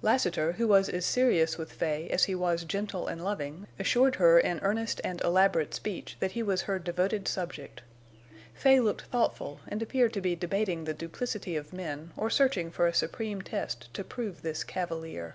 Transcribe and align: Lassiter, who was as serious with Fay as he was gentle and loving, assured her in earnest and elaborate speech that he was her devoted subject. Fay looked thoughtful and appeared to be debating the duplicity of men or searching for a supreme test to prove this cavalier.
Lassiter, 0.00 0.52
who 0.52 0.68
was 0.68 0.88
as 0.88 1.04
serious 1.04 1.58
with 1.58 1.72
Fay 1.72 2.08
as 2.10 2.22
he 2.22 2.36
was 2.36 2.62
gentle 2.64 3.08
and 3.08 3.24
loving, 3.24 3.66
assured 3.80 4.14
her 4.14 4.38
in 4.38 4.60
earnest 4.62 5.00
and 5.02 5.20
elaborate 5.22 5.74
speech 5.74 6.16
that 6.20 6.30
he 6.30 6.40
was 6.40 6.62
her 6.62 6.78
devoted 6.78 7.26
subject. 7.26 7.82
Fay 8.54 8.78
looked 8.78 9.02
thoughtful 9.06 9.58
and 9.66 9.82
appeared 9.82 10.12
to 10.12 10.20
be 10.20 10.36
debating 10.36 10.84
the 10.84 10.94
duplicity 10.94 11.56
of 11.56 11.72
men 11.72 12.12
or 12.16 12.30
searching 12.30 12.70
for 12.70 12.86
a 12.86 12.94
supreme 12.94 13.42
test 13.42 13.92
to 13.92 14.04
prove 14.04 14.42
this 14.42 14.62
cavalier. 14.62 15.34